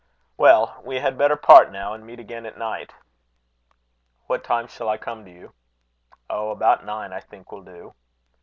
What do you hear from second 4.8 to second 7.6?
I come to you?" "Oh! about nine I think